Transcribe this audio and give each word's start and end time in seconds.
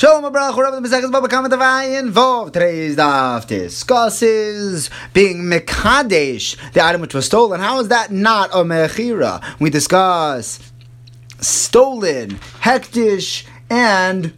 Shalom 0.00 0.24
Abrach, 0.24 0.56
in 0.56 0.82
the 0.82 0.88
Mesechus 0.88 1.12
Baba 1.12 1.28
Kamat 1.28 1.98
involved. 1.98 2.54
Today's 2.54 2.96
daf 2.96 3.46
discusses 3.46 4.88
being 5.12 5.42
Mekadesh, 5.42 6.56
the 6.72 6.82
item 6.82 7.02
which 7.02 7.12
was 7.12 7.26
stolen. 7.26 7.60
How 7.60 7.80
is 7.80 7.88
that 7.88 8.10
not 8.10 8.48
a 8.54 8.64
Mechira? 8.64 9.44
We 9.60 9.68
discuss 9.68 10.58
stolen, 11.40 12.30
hektish, 12.62 13.44
and 13.68 14.32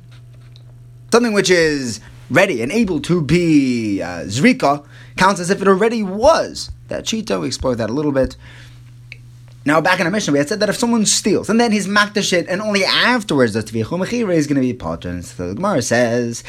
something 1.12 1.32
which 1.32 1.48
is 1.48 2.00
ready 2.28 2.60
and 2.60 2.72
able 2.72 2.98
to 3.02 3.22
be 3.22 4.02
uh, 4.02 4.22
Zrika 4.24 4.84
counts 5.16 5.38
as 5.38 5.48
if 5.48 5.62
it 5.62 5.68
already 5.68 6.02
was. 6.02 6.72
That 6.88 7.04
Cheetah, 7.04 7.38
we 7.38 7.46
explored 7.46 7.78
that 7.78 7.88
a 7.88 7.92
little 7.92 8.10
bit. 8.10 8.36
Now, 9.64 9.80
back 9.80 10.00
in 10.00 10.06
our 10.06 10.12
mission, 10.12 10.32
we 10.32 10.38
had 10.38 10.48
said 10.48 10.60
that 10.60 10.68
if 10.68 10.76
someone 10.76 11.06
steals 11.06 11.48
and 11.48 11.60
then 11.60 11.70
he's 11.70 11.86
makdash 11.86 12.32
it, 12.32 12.48
and 12.48 12.60
only 12.60 12.84
afterwards 12.84 13.52
the 13.52 13.62
tvichu 13.62 13.98
mechira 14.04 14.34
is 14.34 14.46
going 14.46 14.56
to 14.56 14.60
be 14.60 14.74
potent. 14.74 15.24
So 15.24 15.48
the 15.48 15.54
Gemara 15.54 15.82
says, 15.82 16.42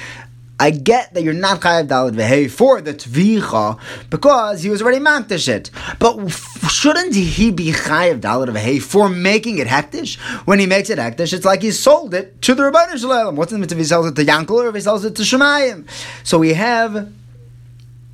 I 0.59 0.69
get 0.69 1.13
that 1.13 1.23
you're 1.23 1.33
not 1.33 1.61
chayav 1.61 1.87
dalad 1.87 2.15
vehe 2.15 2.49
for 2.49 2.79
the 2.79 2.93
tvicha 2.93 3.79
because 4.09 4.63
he 4.63 4.69
was 4.69 4.81
already 4.81 4.99
makdash 4.99 5.47
it. 5.47 5.69
But 5.99 6.29
shouldn't 6.69 7.13
he 7.13 7.51
be 7.51 7.71
chayav 7.71 8.21
dalad 8.21 8.47
vehe 8.47 8.81
for 8.81 9.09
making 9.09 9.57
it 9.57 9.67
hektish? 9.67 10.17
When 10.47 10.59
he 10.59 10.65
makes 10.65 10.89
it 10.89 10.99
hektish, 10.99 11.33
it's 11.33 11.45
like 11.45 11.61
he 11.61 11.71
sold 11.71 12.13
it 12.13 12.41
to 12.43 12.55
the 12.55 12.63
Ribono 12.63 12.97
Shel 12.97 13.09
Olam. 13.09 13.35
What's 13.35 13.51
the 13.51 13.61
if 13.61 13.71
he 13.71 13.83
sells 13.83 14.07
it 14.07 14.15
to 14.15 14.23
Yankel 14.23 14.51
or 14.51 14.69
if 14.69 14.75
he 14.75 14.81
sells 14.81 15.05
it 15.05 15.15
to 15.17 15.23
Shemayim? 15.23 15.87
So 16.23 16.39
we 16.39 16.53
have 16.53 17.11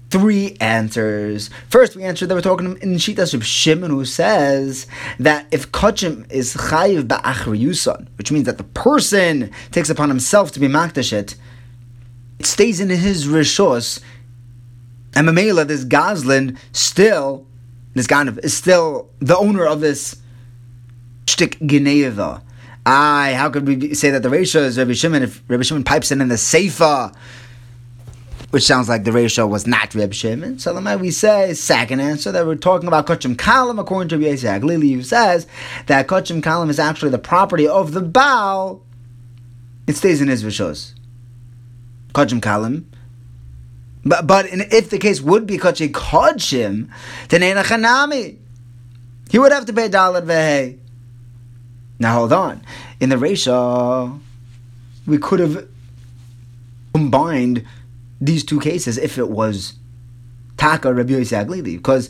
three 0.10 0.58
answers. 0.60 1.50
First, 1.70 1.96
we 1.96 2.04
answered 2.04 2.28
that 2.28 2.36
we're 2.36 2.42
talking 2.42 2.78
in 2.82 2.96
Shitas 2.96 3.34
of 3.34 3.46
Shimon, 3.46 3.92
who 3.92 4.06
says 4.06 4.88
that 5.20 5.46
if 5.52 5.72
Kachim 5.72 6.30
is 6.32 6.56
chayiv 6.56 7.04
ba'achriyusan, 7.04 8.08
which 8.18 8.32
means 8.32 8.46
that 8.46 8.58
the 8.58 8.64
person 8.64 9.52
takes 9.72 9.90
upon 9.90 10.10
himself 10.10 10.52
to 10.54 10.60
be 10.60 10.68
makdashit, 10.68 11.36
it 12.40 12.46
stays 12.46 12.80
in 12.80 12.90
his 12.90 13.28
rishos, 13.28 14.02
and 15.16 15.28
Mamela, 15.28 15.68
this 15.68 15.86
gazlan, 15.86 16.58
still, 16.72 17.46
this 17.94 18.08
Ganav, 18.08 18.44
is 18.44 18.56
still 18.56 19.10
the 19.20 19.38
owner 19.38 19.66
of 19.66 19.82
this 19.82 20.16
shtik 21.26 21.66
Geneva. 21.66 22.42
Aye, 22.86 23.34
how 23.36 23.50
could 23.50 23.68
we 23.68 23.94
say 23.94 24.10
that 24.10 24.24
the 24.24 24.30
ratio 24.30 24.62
is 24.62 24.78
Rabbi 24.78 24.94
Shimon 24.94 25.24
if 25.24 25.44
Rabbi 25.48 25.64
Shimon 25.64 25.84
pipes 25.84 26.12
in 26.12 26.22
in 26.22 26.30
the 26.30 26.36
Seifa? 26.36 27.14
Which 28.52 28.64
sounds 28.64 28.90
like 28.90 29.04
the 29.04 29.12
ratio 29.12 29.46
was 29.46 29.68
not 29.68 29.94
Reb 29.94 30.14
Shimon. 30.14 30.58
So 30.60 30.74
the 30.74 30.98
we 30.98 31.12
say 31.12 31.54
second 31.54 32.00
answer 32.00 32.32
that 32.32 32.46
we're 32.46 32.56
talking 32.56 32.88
about 32.88 33.06
Kachim 33.06 33.36
Kalam 33.36 33.80
according 33.80 34.10
to 34.10 34.18
Rabbi 34.18 34.36
Yitzhak 34.36 34.64
Lili, 34.64 34.92
who 34.92 35.04
says 35.04 35.46
that 35.86 36.08
Kachim 36.08 36.42
Kalam 36.42 36.70
is 36.70 36.80
actually 36.80 37.12
the 37.12 37.20
property 37.20 37.68
of 37.68 37.94
the 37.94 38.02
Baal. 38.02 38.82
It 39.88 39.96
stays 39.96 40.22
in 40.22 40.28
his 40.28 40.44
rishos. 40.44 40.94
Kachim 42.14 42.42
Kalam. 42.42 42.86
But 44.04 44.26
but 44.26 44.48
in, 44.48 44.62
if 44.72 44.90
the 44.90 44.98
case 44.98 45.22
would 45.22 45.46
be 45.46 45.58
Kachim 45.58 45.92
Kachim, 45.92 46.90
then 47.30 47.42
Chanami. 47.42 48.38
He 49.30 49.38
would 49.38 49.52
have 49.52 49.66
to 49.66 49.74
pay 49.74 49.90
Dalit 49.90 50.26
Vehe. 50.26 50.80
Now 52.00 52.16
hold 52.16 52.34
on. 52.34 52.64
In 53.00 53.10
the 53.10 53.18
ratio, 53.18 54.20
we 55.06 55.20
could 55.20 55.40
have 55.40 55.68
combined 56.94 57.66
these 58.22 58.44
two 58.44 58.60
cases 58.60 58.98
if 58.98 59.18
it 59.18 59.30
was 59.30 59.74
Taka 60.58 60.94
Rabbi 60.94 61.14
Yosef. 61.14 61.48
Because 61.64 62.10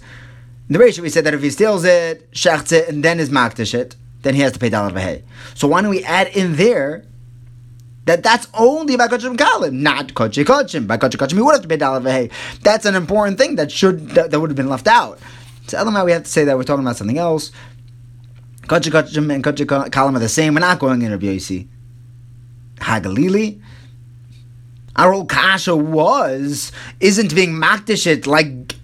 the 0.69 0.79
ratio 0.79 1.03
we 1.03 1.09
said 1.09 1.23
that 1.25 1.33
if 1.33 1.41
he 1.41 1.49
steals 1.49 1.83
it, 1.83 2.31
shechts 2.31 2.71
it, 2.71 2.89
and 2.89 3.03
then 3.03 3.19
is 3.19 3.29
makdish 3.29 3.73
it, 3.73 3.95
then 4.21 4.35
he 4.35 4.41
has 4.41 4.51
to 4.53 4.59
pay 4.59 4.69
dollar 4.69 4.91
v'hei. 4.91 5.23
So 5.55 5.67
why 5.67 5.81
don't 5.81 5.89
we 5.89 6.03
add 6.03 6.27
in 6.35 6.55
there 6.55 7.05
that 8.05 8.23
that's 8.23 8.47
only 8.53 8.97
by 8.97 9.07
Kachim 9.07 9.37
Kalim, 9.37 9.73
not 9.73 10.09
Kachim. 10.09 10.87
By 10.87 10.97
Kochi 10.97 11.17
Kachim, 11.17 11.33
he 11.33 11.41
would 11.41 11.53
have 11.53 11.61
to 11.61 11.67
pay 11.67 11.77
dollar 11.77 12.01
v'hei. 12.01 12.31
That's 12.61 12.85
an 12.85 12.95
important 12.95 13.37
thing 13.37 13.55
that 13.55 13.71
should 13.71 14.09
that, 14.09 14.31
that 14.31 14.39
would 14.39 14.49
have 14.49 14.57
been 14.57 14.69
left 14.69 14.87
out. 14.87 15.19
So 15.67 15.77
Elamai, 15.77 16.05
we 16.05 16.11
have 16.11 16.23
to 16.23 16.29
say 16.29 16.43
that 16.45 16.57
we're 16.57 16.63
talking 16.63 16.83
about 16.83 16.97
something 16.97 17.17
else. 17.17 17.51
Kachim 18.63 19.33
and 19.33 19.43
Kochi 19.43 19.65
Kalim 19.65 20.15
are 20.15 20.19
the 20.19 20.29
same. 20.29 20.55
We're 20.55 20.61
not 20.61 20.79
going 20.79 21.01
in 21.01 21.11
Rabbi 21.11 21.27
Yosef. 21.27 21.65
Hagalili. 22.77 23.61
Our 24.99 25.13
whole 25.13 25.25
kasha 25.25 25.77
was, 25.77 26.73
isn't 26.99 27.33
being 27.33 27.53
makdish 27.53 28.27
like 28.27 28.75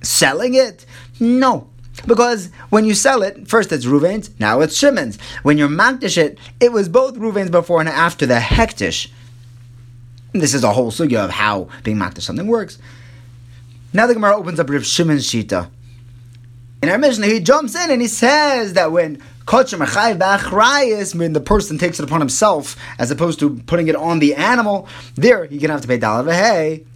selling 0.00 0.54
it? 0.54 0.86
No. 1.20 1.68
Because 2.06 2.48
when 2.70 2.86
you 2.86 2.94
sell 2.94 3.22
it, 3.22 3.46
first 3.46 3.70
it's 3.70 3.84
Ruvain's, 3.84 4.30
now 4.40 4.62
it's 4.62 4.74
Shimon's. 4.74 5.18
When 5.42 5.58
you're 5.58 5.68
makdish 5.68 6.16
it, 6.16 6.38
it 6.60 6.72
was 6.72 6.88
both 6.88 7.16
Ruvain's 7.16 7.50
before 7.50 7.78
and 7.78 7.90
after 7.90 8.24
the 8.24 8.36
hektish. 8.38 9.10
This 10.32 10.54
is 10.54 10.64
a 10.64 10.72
whole 10.72 10.90
sugya 10.90 11.22
of 11.22 11.30
how 11.30 11.68
being 11.84 11.98
makdish 11.98 12.22
something 12.22 12.46
works. 12.46 12.78
Now 13.92 14.06
the 14.06 14.14
Gemara 14.14 14.38
opens 14.38 14.60
up 14.60 14.70
Rav 14.70 14.86
Shimon's 14.86 15.28
shita. 15.28 15.68
In 16.82 16.88
our 16.88 16.96
Mishnah, 16.96 17.26
he 17.26 17.38
jumps 17.38 17.74
in 17.74 17.90
and 17.90 18.00
he 18.00 18.08
says 18.08 18.72
that 18.72 18.92
when 18.92 19.22
when 19.50 21.32
the 21.32 21.42
person 21.44 21.76
takes 21.76 21.98
it 21.98 22.04
upon 22.04 22.20
himself, 22.20 22.76
as 22.98 23.10
opposed 23.10 23.40
to 23.40 23.56
putting 23.66 23.88
it 23.88 23.96
on 23.96 24.20
the 24.20 24.34
animal, 24.36 24.88
there 25.16 25.44
you're 25.44 25.60
gonna 25.60 25.72
have 25.72 25.82
to 25.82 25.88
pay 25.88 25.98
Dalad 25.98 26.26
V'hei. 26.26 26.86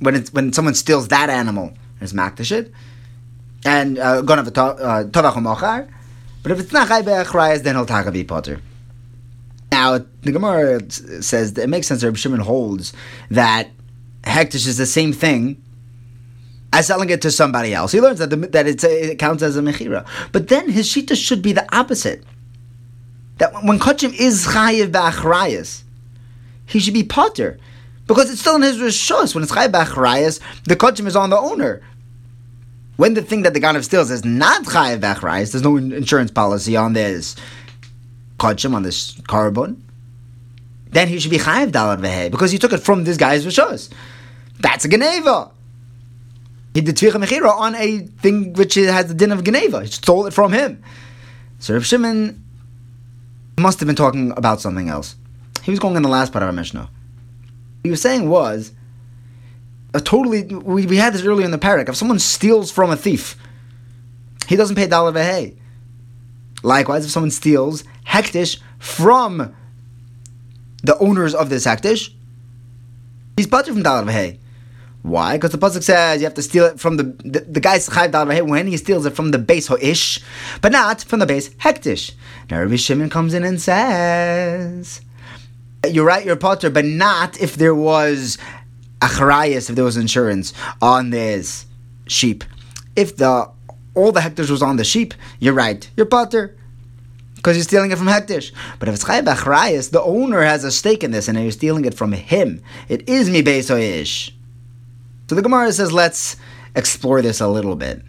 When 0.00 0.14
it's 0.16 0.32
when 0.32 0.52
someone 0.52 0.74
steals 0.74 1.08
that 1.08 1.30
animal, 1.30 1.72
it's 2.00 2.12
Makdashit. 2.12 2.72
And 3.64 3.98
uh, 3.98 4.20
gonna 4.22 4.42
have 4.42 4.48
a 4.48 5.10
Tovach 5.10 5.34
Mochar. 5.34 5.88
But 6.42 6.52
if 6.52 6.60
it's 6.60 6.72
not 6.72 6.88
Chai 6.88 7.02
Ba'achrayis, 7.02 7.62
then 7.62 7.74
he'll 7.74 7.86
take 7.86 8.06
a 8.06 8.24
Potter. 8.24 8.60
Now, 9.72 9.98
the 10.22 10.32
Gemara 10.32 10.90
says 10.90 11.54
that 11.54 11.62
it 11.62 11.68
makes 11.68 11.86
sense 11.86 12.00
that 12.00 12.06
Reb 12.06 12.16
Shimon 12.16 12.40
holds 12.40 12.92
that 13.30 13.70
Hektish 14.24 14.66
is 14.66 14.76
the 14.76 14.86
same 14.86 15.12
thing 15.12 15.62
as 16.72 16.86
selling 16.86 17.10
it 17.10 17.22
to 17.22 17.30
somebody 17.30 17.74
else. 17.74 17.92
He 17.92 18.00
learns 18.00 18.20
that 18.20 18.30
the, 18.30 18.36
that 18.36 18.66
a, 18.66 19.10
it 19.10 19.18
counts 19.18 19.42
as 19.42 19.56
a 19.56 19.60
mechira. 19.60 20.06
But 20.32 20.48
then 20.48 20.68
his 20.68 20.88
shita 20.88 21.16
should 21.16 21.42
be 21.42 21.52
the 21.52 21.66
opposite. 21.74 22.22
That 23.38 23.52
when 23.64 23.78
kachim 23.78 24.14
is 24.18 24.46
chayiv 24.46 24.92
ba'achrayas, 24.92 25.82
he 26.66 26.78
should 26.78 26.94
be 26.94 27.02
potter. 27.02 27.58
Because 28.06 28.30
it's 28.30 28.40
still 28.40 28.56
in 28.56 28.62
his 28.62 28.76
rishos. 28.76 29.34
When 29.34 29.42
it's 29.42 29.52
chayiv 29.52 29.72
ba'achrayas, 29.72 30.40
the 30.64 30.76
kachim 30.76 31.06
is 31.06 31.16
on 31.16 31.30
the 31.30 31.38
owner. 31.38 31.82
When 32.96 33.14
the 33.14 33.22
thing 33.22 33.42
that 33.42 33.54
the 33.54 33.60
ganav 33.60 33.82
steals 33.82 34.10
is 34.10 34.24
not 34.24 34.64
chayiv 34.64 35.00
ba'achrayas, 35.00 35.52
there's 35.52 35.64
no 35.64 35.76
insurance 35.76 36.30
policy 36.30 36.76
on 36.76 36.92
this 36.92 37.34
kachim, 38.38 38.74
on 38.74 38.82
this 38.82 39.20
carbon, 39.26 39.82
then 40.90 41.08
he 41.08 41.18
should 41.18 41.30
be 41.30 41.38
chayiv 41.38 41.72
dalad 41.72 42.00
vehe, 42.00 42.30
because 42.30 42.52
he 42.52 42.58
took 42.58 42.72
it 42.72 42.78
from 42.78 43.04
this 43.04 43.16
guy's 43.16 43.44
rishos. 43.46 43.90
That's 44.60 44.84
a 44.84 44.88
geneva. 44.88 45.50
He 46.74 46.80
did 46.80 46.96
Tvicha 46.96 47.22
Mechira 47.22 47.50
on 47.50 47.74
a 47.74 47.98
thing 47.98 48.52
which 48.52 48.74
has 48.74 49.08
the 49.08 49.14
din 49.14 49.32
of 49.32 49.42
Geneva. 49.42 49.82
He 49.82 49.88
stole 49.88 50.26
it 50.26 50.34
from 50.34 50.52
him. 50.52 50.82
So 51.58 51.74
Rav 51.74 51.84
Shimon 51.84 52.44
must 53.58 53.80
have 53.80 53.86
been 53.86 53.96
talking 53.96 54.32
about 54.36 54.60
something 54.60 54.88
else. 54.88 55.16
He 55.62 55.70
was 55.70 55.80
going 55.80 55.96
in 55.96 56.02
the 56.02 56.08
last 56.08 56.32
part 56.32 56.42
of 56.42 56.46
our 56.46 56.52
Mishnah. 56.52 56.82
What 56.82 56.90
he 57.84 57.90
was 57.90 58.00
saying 58.00 58.28
was 58.28 58.72
a 59.94 60.00
totally. 60.00 60.44
We, 60.44 60.86
we 60.86 60.96
had 60.96 61.12
this 61.12 61.24
earlier 61.24 61.44
in 61.44 61.50
the 61.50 61.58
parak. 61.58 61.88
If 61.88 61.96
someone 61.96 62.18
steals 62.18 62.70
from 62.70 62.90
a 62.90 62.96
thief, 62.96 63.36
he 64.48 64.56
doesn't 64.56 64.76
pay 64.76 64.86
dollar 64.86 65.12
vehe. 65.12 65.56
Likewise, 66.62 67.04
if 67.04 67.10
someone 67.10 67.30
steals 67.30 67.84
hektish 68.06 68.60
from 68.78 69.54
the 70.82 70.96
owners 70.98 71.34
of 71.34 71.50
this 71.50 71.66
hektish, 71.66 72.12
he's 73.36 73.46
butter 73.46 73.72
from 73.72 73.82
dollar 73.82 74.04
vehe. 74.04 74.39
Why? 75.02 75.36
Because 75.36 75.52
the 75.52 75.58
pasuk 75.58 75.82
says 75.82 76.20
you 76.20 76.26
have 76.26 76.34
to 76.34 76.42
steal 76.42 76.66
it 76.66 76.78
from 76.78 76.96
the 76.98 77.04
the, 77.24 77.40
the 77.40 77.60
guy's 77.60 77.88
chayv 77.88 78.12
dal 78.12 78.26
when 78.46 78.66
he 78.66 78.76
steals 78.76 79.06
it 79.06 79.16
from 79.16 79.30
the 79.30 79.38
base 79.38 79.68
hoish, 79.68 80.22
but 80.60 80.72
not 80.72 81.02
from 81.02 81.20
the 81.20 81.26
base 81.26 81.48
hektish. 81.54 82.12
Now 82.50 82.60
Rabbi 82.60 82.76
Shimon 82.76 83.08
comes 83.08 83.32
in 83.32 83.42
and 83.42 83.60
says, 83.60 85.00
"You're 85.88 86.04
right, 86.04 86.24
you're 86.24 86.36
potter, 86.36 86.68
but 86.68 86.84
not 86.84 87.40
if 87.40 87.56
there 87.56 87.74
was 87.74 88.36
achrayas, 89.00 89.70
if 89.70 89.76
there 89.76 89.84
was 89.84 89.96
insurance 89.96 90.52
on 90.82 91.10
this 91.10 91.64
sheep. 92.06 92.44
If 92.94 93.16
the 93.16 93.50
all 93.94 94.12
the 94.12 94.20
hektish 94.20 94.50
was 94.50 94.62
on 94.62 94.76
the 94.76 94.84
sheep, 94.84 95.14
you're 95.38 95.54
right, 95.54 95.88
you're 95.96 96.06
potter." 96.06 96.56
Because 97.36 97.56
you're 97.56 97.64
stealing 97.64 97.90
it 97.90 97.96
from 97.96 98.06
Hektish. 98.06 98.52
But 98.78 98.88
if 98.88 98.96
it's 98.96 99.04
Chayv 99.04 99.24
Achrayas, 99.24 99.92
the 99.92 100.02
owner 100.02 100.42
has 100.42 100.62
a 100.62 100.70
stake 100.70 101.02
in 101.02 101.10
this 101.10 101.26
and 101.26 101.40
you're 101.40 101.50
stealing 101.50 101.86
it 101.86 101.94
from 101.94 102.12
him. 102.12 102.60
It 102.86 103.08
is 103.08 103.30
mi 103.30 103.42
Beis 103.42 103.70
Hoish. 103.70 104.32
So 105.30 105.36
the 105.36 105.42
Gemara 105.42 105.72
says, 105.72 105.92
let's 105.92 106.36
explore 106.74 107.22
this 107.22 107.40
a 107.40 107.46
little 107.46 107.76
bit. 107.76 108.02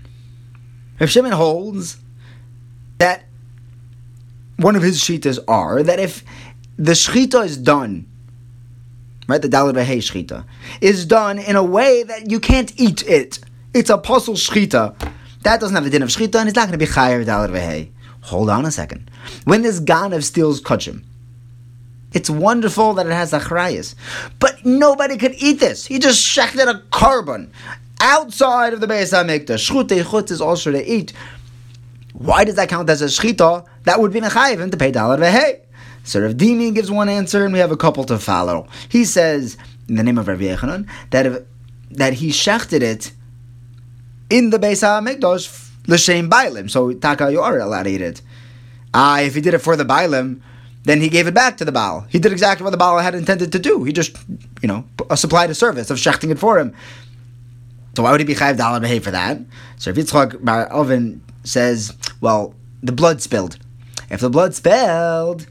If 0.99 1.11
Shimon 1.11 1.33
holds 1.33 1.99
that 2.97 3.25
one 4.57 4.75
of 4.75 4.81
his 4.81 4.99
shitas 4.99 5.37
are 5.47 5.83
that 5.83 5.99
if 5.99 6.23
the 6.77 6.93
shchita 6.93 7.45
is 7.45 7.57
done, 7.57 8.07
right, 9.27 9.39
the 9.39 9.49
dalad 9.49 9.75
behe 9.75 9.97
shchita 9.99 10.45
is 10.81 11.05
done 11.05 11.37
in 11.37 11.55
a 11.55 11.63
way 11.63 12.01
that 12.01 12.31
you 12.31 12.39
can't 12.39 12.73
eat 12.81 13.07
it. 13.07 13.37
It's 13.71 13.91
a 13.91 13.99
pasul 13.99 14.33
shchita. 14.33 14.95
That 15.43 15.59
doesn't 15.59 15.75
have 15.75 15.83
the 15.83 15.91
din 15.91 16.01
of 16.01 16.09
shchita, 16.09 16.39
and 16.39 16.49
it's 16.49 16.55
not 16.55 16.69
going 16.69 16.79
to 16.79 16.83
be 16.83 16.87
chayer 16.87 17.23
dalad 17.23 17.51
behe. 17.51 17.91
Hold 18.21 18.49
on 18.49 18.65
a 18.65 18.71
second. 18.71 19.11
When 19.43 19.61
this 19.61 19.79
ganav 19.79 20.23
steals 20.23 20.59
kachim, 20.59 21.03
It's 22.13 22.29
wonderful 22.29 22.93
that 22.95 23.05
it 23.05 23.13
has 23.13 23.31
achrayas. 23.31 23.95
But 24.39 24.65
nobody 24.65 25.17
could 25.17 25.35
eat 25.37 25.59
this. 25.59 25.85
He 25.85 25.99
just 25.99 26.25
shechted 26.25 26.67
a 26.67 26.81
carbon 26.91 27.51
outside 28.01 28.73
of 28.73 28.81
the 28.81 28.87
Beis 28.87 29.13
HaMikdash. 29.13 29.69
Shchute 29.69 30.03
chutz 30.03 30.31
is 30.31 30.41
also 30.41 30.71
to 30.71 30.91
eat. 30.91 31.13
Why 32.13 32.43
does 32.43 32.55
that 32.55 32.69
count 32.69 32.89
as 32.89 33.01
a 33.01 33.05
shchita? 33.05 33.65
That 33.83 33.99
would 33.99 34.11
be 34.11 34.19
nechayivim 34.19 34.71
to 34.71 34.77
pay 34.77 34.91
dollar 34.91 35.17
vehei. 35.17 35.61
So 36.03 36.21
Rav 36.21 36.33
Dimi 36.33 36.73
gives 36.73 36.91
one 36.91 37.09
answer, 37.09 37.45
and 37.45 37.53
we 37.53 37.59
have 37.59 37.71
a 37.71 37.77
couple 37.77 38.03
to 38.05 38.17
follow. 38.17 38.67
He 38.89 39.05
says, 39.05 39.55
in 39.87 39.95
the 39.95 40.03
name 40.03 40.17
of 40.17 40.27
Rav 40.27 40.39
Yochanan, 40.39 40.89
that 41.11 41.25
if, 41.25 41.43
that 41.91 42.13
he 42.13 42.29
shechted 42.29 42.81
it 42.81 43.13
in 44.29 44.49
the 44.49 44.59
Beis 44.59 44.81
HaMikdash 44.83 45.69
l'shem 45.87 46.29
bailim. 46.29 46.69
So 46.69 46.91
taka, 46.93 47.31
you 47.31 47.41
are 47.41 47.59
allowed 47.59 47.83
to 47.83 47.89
eat 47.91 48.01
it. 48.01 48.21
Ah, 48.93 49.21
if 49.21 49.35
he 49.35 49.41
did 49.41 49.53
it 49.53 49.59
for 49.59 49.75
the 49.75 49.85
bailim, 49.85 50.41
then 50.83 51.01
he 51.01 51.09
gave 51.09 51.27
it 51.27 51.33
back 51.33 51.57
to 51.57 51.65
the 51.65 51.71
Baal. 51.71 52.05
He 52.09 52.19
did 52.19 52.31
exactly 52.31 52.63
what 52.63 52.71
the 52.71 52.77
Baal 52.77 52.97
had 52.99 53.13
intended 53.13 53.51
to 53.51 53.59
do. 53.59 53.83
He 53.83 53.93
just, 53.93 54.17
you 54.61 54.67
know, 54.67 54.85
uh, 55.09 55.15
supplied 55.15 55.49
a 55.49 55.55
service 55.55 55.89
of 55.91 55.97
shechting 55.97 56.31
it 56.31 56.39
for 56.39 56.57
him. 56.59 56.73
So 57.95 58.03
why 58.03 58.11
would 58.11 58.21
he 58.21 58.25
be 58.25 58.35
chayiv 58.35 58.57
dalad 58.57 58.83
behay 58.83 59.01
for 59.01 59.11
that? 59.11 59.39
So 59.77 59.89
if 59.91 59.95
Yitzchak 59.97 60.43
Bar 60.43 60.67
Elvin 60.71 61.21
says, 61.43 61.95
well, 62.19 62.55
the 62.81 62.91
blood 62.91 63.21
spilled. 63.21 63.57
If 64.09 64.21
the 64.21 64.29
blood 64.29 64.55
spilled, 64.55 65.47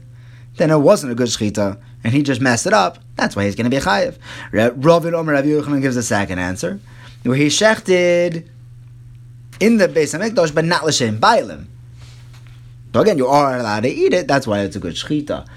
then 0.57 0.69
it 0.69 0.77
wasn't 0.77 1.11
a 1.11 1.15
good 1.15 1.27
shechita, 1.27 1.77
and 2.03 2.13
he 2.13 2.23
just 2.23 2.41
messed 2.41 2.67
it 2.67 2.73
up. 2.73 2.97
That's 3.15 3.35
why 3.35 3.45
he's 3.45 3.55
going 3.55 3.69
to 3.69 3.75
be 3.75 3.81
chayiv. 3.81 4.17
Ravin 4.51 5.13
Omer 5.13 5.33
Rav 5.33 5.45
Yochanan 5.45 5.81
gives 5.81 5.95
a 5.95 6.03
second 6.03 6.39
answer, 6.39 6.79
where 7.23 7.37
he 7.37 7.47
shechted 7.47 8.47
in 9.59 9.77
the 9.77 9.87
Beis 9.87 10.17
Hamikdash, 10.17 10.53
but 10.53 10.65
not 10.65 10.85
l'shem 10.85 11.19
bailim. 11.19 11.67
So 12.93 13.01
again, 13.01 13.17
you 13.17 13.27
are 13.27 13.57
allowed 13.57 13.83
to 13.83 13.89
eat 13.89 14.13
it. 14.13 14.27
That's 14.27 14.45
why 14.45 14.59
it's 14.59 14.75
a 14.75 14.79
good 14.79 14.95
shechita. 14.95 15.47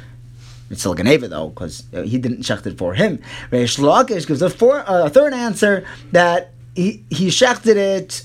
It's 0.70 0.80
still 0.80 0.94
ganeva 0.94 1.28
though, 1.28 1.48
because 1.48 1.84
he 1.92 2.18
didn't 2.18 2.40
shecht 2.40 2.66
it 2.66 2.78
for 2.78 2.94
him. 2.94 3.18
Reish 3.50 3.78
Lakish 3.78 4.26
gives 4.26 4.42
a, 4.42 4.50
four, 4.50 4.78
uh, 4.88 5.06
a 5.06 5.10
third 5.10 5.32
answer 5.34 5.84
that 6.12 6.52
he 6.74 7.04
he 7.10 7.28
shechted 7.28 7.76
it 7.76 8.24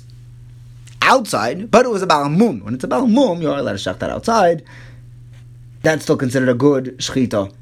outside, 1.01 1.69
but 1.69 1.85
it 1.85 1.89
was 1.89 2.01
a 2.01 2.07
balamum. 2.07 2.63
When 2.63 2.73
it's 2.73 2.83
a 2.83 2.87
balamum, 2.87 3.41
you're 3.41 3.57
allowed 3.57 3.77
to 3.77 3.77
shecht 3.77 3.99
that 3.99 4.09
outside. 4.09 4.63
That's 5.81 6.03
still 6.03 6.17
considered 6.17 6.49
a 6.49 6.53
good 6.53 6.97
shechita. 6.97 7.53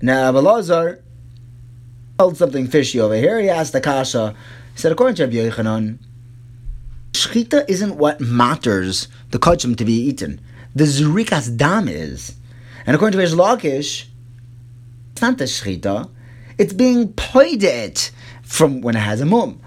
Now, 0.00 0.32
Abelazar 0.32 1.00
held 2.18 2.36
something 2.36 2.66
fishy 2.66 3.00
over 3.00 3.14
here. 3.14 3.40
He 3.40 3.48
asked 3.48 3.72
the 3.72 3.80
kasha. 3.80 4.34
He 4.74 4.80
said, 4.80 4.92
according 4.92 5.16
to 5.16 5.24
Rabbi 5.24 5.36
Yochanan, 5.36 5.98
shechita 7.26 7.64
isn't 7.68 7.96
what 7.96 8.20
matters 8.20 9.08
the 9.30 9.38
kachim 9.38 9.76
to 9.76 9.84
be 9.84 9.92
eaten. 9.92 10.40
The 10.74 10.84
zurikas 10.84 11.56
dam 11.56 11.88
is. 11.88 12.36
And 12.86 12.94
according 12.94 13.18
to 13.18 13.24
Reish 13.24 13.34
Lakish, 13.34 14.06
it's 15.12 15.22
not 15.22 15.38
the 15.38 15.44
shechita. 15.44 16.10
It's 16.58 16.72
being 16.72 17.12
poided 17.12 18.10
from 18.42 18.80
when 18.80 18.96
it 18.96 19.00
has 19.00 19.20
a 19.20 19.26
mum. 19.26 19.60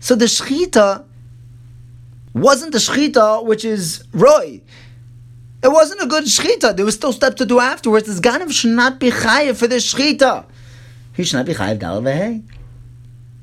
So 0.00 0.14
the 0.14 0.26
shechita 0.26 1.04
wasn't 2.34 2.72
the 2.72 2.78
shechita 2.78 3.44
which 3.44 3.64
is 3.64 4.04
roy. 4.12 4.60
It 5.62 5.68
wasn't 5.68 6.02
a 6.02 6.06
good 6.06 6.24
shechita. 6.24 6.76
There 6.76 6.84
was 6.84 6.94
still 6.94 7.12
steps 7.12 7.36
to 7.36 7.46
do 7.46 7.58
afterwards. 7.58 8.06
This 8.06 8.20
ganav 8.20 8.52
should 8.52 8.70
not 8.70 9.00
be 9.00 9.10
chayiv 9.10 9.56
for 9.56 9.66
the 9.66 9.76
shechita. 9.76 10.46
He 11.14 11.24
should 11.24 11.36
not 11.36 11.46
be 11.46 11.54
chayiv 11.54 11.80
dal 11.80 12.00
vehei. 12.00 12.42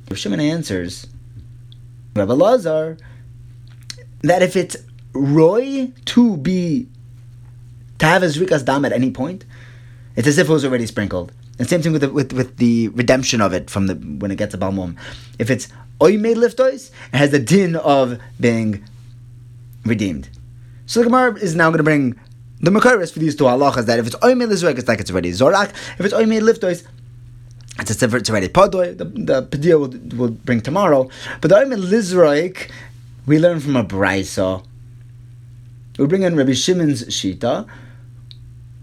Rav 0.09 0.17
Shimon 0.17 0.39
answers, 0.39 1.07
Rabbi 2.15 2.33
Lazar, 2.33 2.97
that 4.21 4.41
if 4.41 4.55
it's 4.55 4.77
roy 5.11 5.91
to 6.05 6.37
be 6.37 6.87
to 7.99 8.05
have 8.05 8.21
zrikas 8.21 8.63
dam 8.63 8.85
at 8.85 8.93
any 8.93 9.11
point, 9.11 9.43
it's 10.15 10.27
as 10.27 10.37
if 10.37 10.47
it 10.47 10.51
was 10.51 10.63
already 10.63 10.85
sprinkled. 10.85 11.33
And 11.59 11.69
same 11.69 11.81
thing 11.81 11.91
with 11.91 12.01
the, 12.01 12.09
with, 12.09 12.31
with 12.31 12.55
the 12.57 12.87
redemption 12.89 13.41
of 13.41 13.53
it 13.53 13.69
from 13.69 13.87
the 13.87 13.95
when 13.95 14.31
it 14.31 14.37
gets 14.37 14.53
a 14.53 14.57
balmum. 14.57 14.97
If 15.39 15.49
it's 15.49 15.67
made 16.01 16.37
liftois, 16.37 16.89
it 17.13 17.17
has 17.17 17.31
the 17.31 17.39
din 17.39 17.75
of 17.75 18.19
being 18.39 18.85
redeemed. 19.85 20.29
So 20.85 21.01
the 21.01 21.05
Gemara 21.05 21.35
is 21.35 21.53
now 21.53 21.69
going 21.69 21.79
to 21.79 21.83
bring 21.83 22.19
the 22.61 22.71
Makaris 22.71 23.11
for 23.11 23.19
these 23.19 23.35
two 23.35 23.43
halachas 23.43 23.87
that 23.87 23.99
if 23.99 24.07
it's 24.07 24.15
oy 24.23 24.35
made 24.35 24.49
lizrak, 24.49 24.77
it's 24.77 24.87
like 24.87 25.01
it's 25.01 25.11
already 25.11 25.31
zorak. 25.31 25.71
If 25.99 26.05
it's 26.05 26.13
made 26.13 26.43
liftois, 26.43 26.85
it's 27.79 28.01
a 28.01 28.15
it's 28.15 28.29
already 28.29 28.47
padoy. 28.47 28.97
The, 28.97 29.05
the 29.05 29.43
pedia 29.43 29.79
will, 29.79 30.17
will 30.17 30.31
bring 30.31 30.61
tomorrow. 30.61 31.09
But 31.41 31.49
the 31.49 31.57
oy 31.57 31.65
made 31.65 31.79
lizrak, 31.79 32.69
we 33.25 33.39
learn 33.39 33.59
from 33.59 33.75
a 33.75 33.83
brisa. 33.83 34.65
We 35.97 36.07
bring 36.07 36.23
in 36.23 36.35
Rabbi 36.35 36.53
Shimon's 36.53 37.03
shita, 37.05 37.67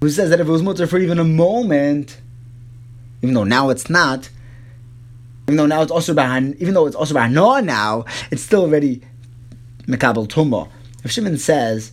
who 0.01 0.09
says 0.09 0.31
that 0.31 0.41
if 0.41 0.47
it 0.47 0.51
was 0.51 0.63
mutter 0.63 0.87
for 0.87 0.99
even 0.99 1.19
a 1.19 1.25
moment, 1.25 2.21
even 3.23 3.35
though 3.35 3.45
now 3.45 3.71
it's 3.71 3.89
not, 3.91 4.31
even 5.47 5.57
though 5.57 5.67
now 5.67 5.83
it's 5.83 5.93
also 5.93 6.15
bahan, 6.15 6.57
even 6.57 6.75
though 6.75 6.87
it's 6.87 6.97
also 6.97 7.15
bahan 7.15 7.65
now, 7.65 8.05
it's 8.31 8.43
still 8.43 8.63
already 8.63 9.03
mekabel 9.87 10.29
tumba. 10.29 10.69
If 11.05 11.11
Shimon 11.11 11.39
says 11.39 11.93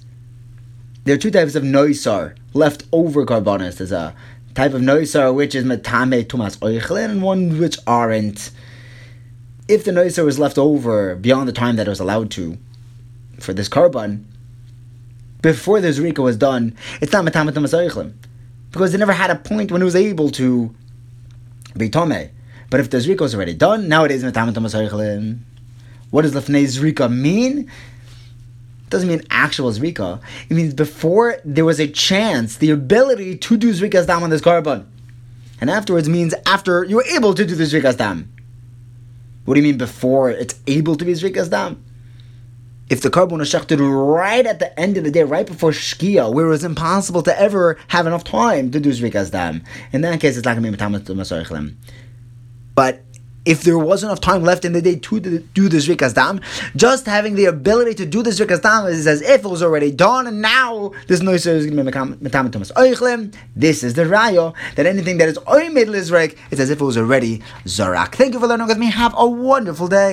there 1.03 1.15
are 1.15 1.17
two 1.17 1.31
types 1.31 1.55
of 1.55 1.63
noisar 1.63 2.35
left 2.53 2.83
over 2.91 3.25
carbonis, 3.25 3.77
there's 3.77 3.91
a 3.91 4.15
type 4.59 4.73
of 4.73 4.81
noisar 4.81 5.33
which 5.33 5.55
is 5.55 5.63
metame 5.63 6.21
tumas 6.25 6.57
oichlin 6.57 7.11
and 7.11 7.23
one 7.23 7.57
which 7.59 7.77
aren't. 7.87 8.51
If 9.69 9.85
the 9.85 9.91
noisar 9.91 10.25
was 10.25 10.37
left 10.37 10.57
over 10.57 11.15
beyond 11.15 11.47
the 11.47 11.53
time 11.53 11.77
that 11.77 11.87
it 11.87 11.89
was 11.89 12.01
allowed 12.01 12.29
to 12.31 12.57
for 13.39 13.53
this 13.53 13.69
carbon, 13.69 14.27
before 15.41 15.79
the 15.79 15.87
zrika 15.87 16.21
was 16.21 16.35
done, 16.35 16.75
it's 16.99 17.13
not 17.13 17.23
metame 17.23 17.51
tumas 17.51 17.73
oichlin 17.73 18.11
because 18.71 18.93
it 18.93 18.97
never 18.97 19.13
had 19.13 19.29
a 19.29 19.35
point 19.37 19.71
when 19.71 19.81
it 19.81 19.85
was 19.85 19.95
able 19.95 20.29
to 20.31 20.75
be 21.77 21.89
tome. 21.89 22.29
But 22.69 22.81
if 22.81 22.89
the 22.89 22.97
zrika 22.97 23.21
was 23.21 23.33
already 23.33 23.53
done, 23.53 23.87
now 23.87 24.03
it 24.03 24.11
is 24.11 24.25
metame 24.25 24.53
tumas 24.53 24.75
oichlin. 24.75 25.39
What 26.09 26.23
does 26.23 26.33
lefnei 26.33 26.65
zrika 26.65 27.09
mean? 27.09 27.71
Doesn't 28.89 29.07
mean 29.07 29.21
actual 29.29 29.71
Zrika. 29.71 30.21
It 30.49 30.53
means 30.53 30.73
before 30.73 31.37
there 31.45 31.65
was 31.65 31.79
a 31.79 31.87
chance, 31.87 32.57
the 32.57 32.71
ability 32.71 33.37
to 33.37 33.57
do 33.57 33.71
Zrika's 33.71 34.05
Dam 34.05 34.23
on 34.23 34.29
this 34.29 34.41
carbon. 34.41 34.91
And 35.61 35.69
afterwards 35.69 36.07
means 36.09 36.33
after 36.45 36.83
you 36.83 36.97
were 36.97 37.05
able 37.05 37.33
to 37.33 37.45
do 37.45 37.55
the 37.55 37.65
Zrika's 37.65 37.95
Dam. 37.95 38.31
What 39.45 39.55
do 39.55 39.61
you 39.61 39.67
mean 39.67 39.77
before 39.77 40.29
it's 40.29 40.55
able 40.67 40.95
to 40.95 41.05
be 41.05 41.13
Zrika's 41.13 41.49
Dam? 41.49 41.83
If 42.89 43.01
the 43.01 43.09
carbon 43.09 43.37
was 43.37 43.51
shechted 43.51 43.79
right 43.79 44.45
at 44.45 44.59
the 44.59 44.77
end 44.79 44.97
of 44.97 45.03
the 45.03 45.11
day, 45.11 45.23
right 45.23 45.45
before 45.45 45.71
Shkia, 45.71 46.33
where 46.33 46.47
it 46.47 46.49
was 46.49 46.63
impossible 46.63 47.21
to 47.23 47.39
ever 47.39 47.77
have 47.89 48.07
enough 48.07 48.23
time 48.23 48.71
to 48.71 48.79
do 48.79 48.89
Zrika's 48.89 49.29
Dam, 49.29 49.63
in 49.91 50.01
that 50.01 50.19
case 50.19 50.37
it's 50.37 50.45
not 50.45 50.57
going 50.57 50.71
to 50.71 50.71
be 50.71 50.77
Masoichlim. 50.77 51.75
But 52.73 53.03
if 53.49 53.63
there 53.63 53.79
was 53.79 54.03
enough 54.03 54.21
time 54.21 54.43
left 54.43 54.63
in 54.63 54.73
the 54.73 54.81
day 54.81 54.95
to 54.95 55.19
do 55.19 55.67
the 55.67 55.77
Zrikas 55.77 56.13
Dam, 56.13 56.39
just 56.75 57.07
having 57.07 57.33
the 57.33 57.45
ability 57.45 57.95
to 57.95 58.05
do 58.05 58.21
the 58.21 58.29
Zrikas 58.29 58.61
Dam 58.61 58.85
is 58.85 59.07
as 59.07 59.23
if 59.23 59.43
it 59.43 59.47
was 59.47 59.63
already 59.63 59.91
done, 59.91 60.27
and 60.27 60.39
now 60.39 60.91
this 61.07 61.21
noise 61.21 61.47
is 61.47 61.65
going 61.65 61.77
to 61.77 61.83
be 61.83 61.89
Metamet 61.91 62.51
Tumas 62.51 62.71
Oichlim. 62.73 63.33
This 63.55 63.83
is 63.83 63.95
the 63.95 64.05
Rayo, 64.05 64.53
that 64.75 64.85
anything 64.85 65.17
that 65.17 65.27
is 65.29 65.39
Oimid 65.39 65.87
Lizrek 65.87 66.37
is 66.51 66.59
as 66.59 66.69
if 66.69 66.79
it 66.79 66.83
was 66.83 66.97
already 66.97 67.41
Zorak. 67.65 68.13
Thank 68.13 68.33
you 68.33 68.39
for 68.39 68.45
learning 68.45 68.67
with 68.67 68.77
me. 68.77 68.85
Have 68.91 69.15
a 69.17 69.27
wonderful 69.27 69.87
day. 69.87 70.07